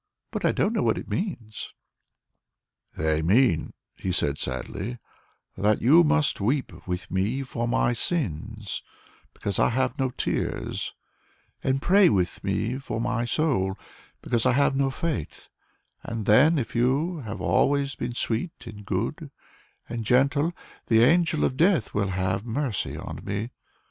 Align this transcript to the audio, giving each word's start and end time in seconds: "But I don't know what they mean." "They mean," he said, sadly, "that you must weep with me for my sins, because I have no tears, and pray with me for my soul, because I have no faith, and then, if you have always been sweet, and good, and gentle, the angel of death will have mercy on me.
"But 0.31 0.45
I 0.45 0.51
don't 0.51 0.73
know 0.73 0.81
what 0.81 0.95
they 0.95 1.03
mean." 1.03 1.51
"They 2.97 3.21
mean," 3.21 3.73
he 3.95 4.11
said, 4.11 4.39
sadly, 4.39 4.97
"that 5.55 5.79
you 5.79 6.03
must 6.03 6.41
weep 6.41 6.87
with 6.87 7.11
me 7.11 7.43
for 7.43 7.67
my 7.67 7.93
sins, 7.93 8.81
because 9.31 9.59
I 9.59 9.69
have 9.69 9.99
no 9.99 10.09
tears, 10.09 10.95
and 11.63 11.83
pray 11.83 12.09
with 12.09 12.43
me 12.43 12.79
for 12.79 12.99
my 12.99 13.25
soul, 13.25 13.77
because 14.23 14.47
I 14.47 14.53
have 14.53 14.75
no 14.75 14.89
faith, 14.89 15.49
and 16.03 16.25
then, 16.25 16.57
if 16.57 16.73
you 16.75 17.19
have 17.19 17.39
always 17.39 17.93
been 17.93 18.15
sweet, 18.15 18.65
and 18.65 18.83
good, 18.83 19.29
and 19.87 20.03
gentle, 20.03 20.51
the 20.87 21.03
angel 21.03 21.43
of 21.45 21.57
death 21.57 21.93
will 21.93 22.07
have 22.07 22.43
mercy 22.43 22.97
on 22.97 23.19
me. 23.23 23.51